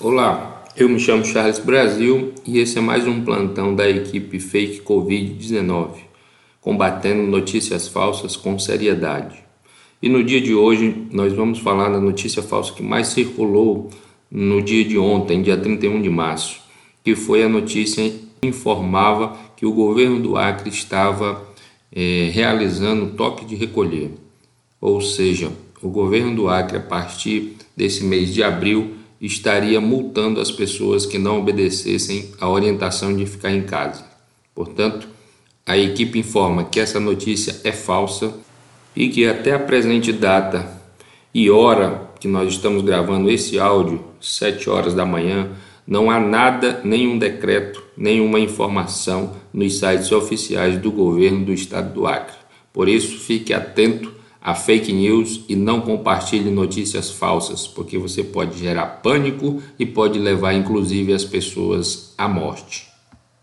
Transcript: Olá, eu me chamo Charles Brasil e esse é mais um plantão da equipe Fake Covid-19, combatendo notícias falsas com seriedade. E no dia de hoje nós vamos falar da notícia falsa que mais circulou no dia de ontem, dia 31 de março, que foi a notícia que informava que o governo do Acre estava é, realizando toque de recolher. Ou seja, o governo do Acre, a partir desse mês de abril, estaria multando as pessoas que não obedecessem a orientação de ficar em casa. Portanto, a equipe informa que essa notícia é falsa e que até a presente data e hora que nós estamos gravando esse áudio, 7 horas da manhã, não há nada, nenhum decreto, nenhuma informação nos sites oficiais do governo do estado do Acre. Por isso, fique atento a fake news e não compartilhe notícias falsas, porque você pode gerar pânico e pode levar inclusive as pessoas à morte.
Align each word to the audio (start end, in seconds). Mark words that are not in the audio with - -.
Olá, 0.00 0.64
eu 0.76 0.88
me 0.88 0.98
chamo 0.98 1.24
Charles 1.24 1.60
Brasil 1.60 2.34
e 2.44 2.58
esse 2.58 2.76
é 2.76 2.80
mais 2.80 3.06
um 3.06 3.24
plantão 3.24 3.74
da 3.74 3.88
equipe 3.88 4.40
Fake 4.40 4.82
Covid-19, 4.82 5.90
combatendo 6.60 7.22
notícias 7.22 7.86
falsas 7.86 8.34
com 8.34 8.58
seriedade. 8.58 9.38
E 10.02 10.08
no 10.08 10.24
dia 10.24 10.40
de 10.40 10.52
hoje 10.52 11.06
nós 11.12 11.32
vamos 11.32 11.60
falar 11.60 11.90
da 11.90 12.00
notícia 12.00 12.42
falsa 12.42 12.72
que 12.72 12.82
mais 12.82 13.06
circulou 13.06 13.88
no 14.28 14.60
dia 14.60 14.84
de 14.84 14.98
ontem, 14.98 15.42
dia 15.42 15.56
31 15.56 16.02
de 16.02 16.10
março, 16.10 16.60
que 17.04 17.14
foi 17.14 17.44
a 17.44 17.48
notícia 17.48 18.10
que 18.40 18.48
informava 18.48 19.38
que 19.56 19.64
o 19.64 19.72
governo 19.72 20.20
do 20.20 20.36
Acre 20.36 20.70
estava 20.70 21.40
é, 21.94 22.30
realizando 22.32 23.14
toque 23.14 23.44
de 23.44 23.54
recolher. 23.54 24.10
Ou 24.80 25.00
seja, 25.00 25.52
o 25.80 25.88
governo 25.88 26.34
do 26.34 26.48
Acre, 26.48 26.78
a 26.78 26.82
partir 26.82 27.56
desse 27.76 28.02
mês 28.02 28.34
de 28.34 28.42
abril, 28.42 29.03
estaria 29.26 29.80
multando 29.80 30.40
as 30.40 30.50
pessoas 30.50 31.06
que 31.06 31.18
não 31.18 31.38
obedecessem 31.38 32.30
a 32.38 32.48
orientação 32.48 33.16
de 33.16 33.24
ficar 33.24 33.52
em 33.52 33.62
casa. 33.62 34.04
Portanto, 34.54 35.08
a 35.64 35.78
equipe 35.78 36.18
informa 36.18 36.64
que 36.64 36.78
essa 36.78 37.00
notícia 37.00 37.58
é 37.64 37.72
falsa 37.72 38.34
e 38.94 39.08
que 39.08 39.26
até 39.26 39.52
a 39.52 39.58
presente 39.58 40.12
data 40.12 40.80
e 41.32 41.50
hora 41.50 42.10
que 42.20 42.28
nós 42.28 42.52
estamos 42.52 42.82
gravando 42.82 43.30
esse 43.30 43.58
áudio, 43.58 44.04
7 44.20 44.68
horas 44.68 44.94
da 44.94 45.06
manhã, 45.06 45.50
não 45.86 46.10
há 46.10 46.20
nada, 46.20 46.80
nenhum 46.84 47.18
decreto, 47.18 47.82
nenhuma 47.96 48.38
informação 48.38 49.36
nos 49.52 49.78
sites 49.78 50.12
oficiais 50.12 50.78
do 50.78 50.90
governo 50.90 51.46
do 51.46 51.52
estado 51.52 51.92
do 51.92 52.06
Acre. 52.06 52.36
Por 52.72 52.88
isso, 52.88 53.18
fique 53.18 53.52
atento 53.52 54.12
a 54.44 54.54
fake 54.54 54.92
news 54.92 55.40
e 55.48 55.56
não 55.56 55.80
compartilhe 55.80 56.50
notícias 56.50 57.10
falsas, 57.10 57.66
porque 57.66 57.96
você 57.96 58.22
pode 58.22 58.58
gerar 58.58 59.00
pânico 59.02 59.62
e 59.78 59.86
pode 59.86 60.18
levar 60.18 60.52
inclusive 60.52 61.14
as 61.14 61.24
pessoas 61.24 62.12
à 62.18 62.28
morte. 62.28 62.93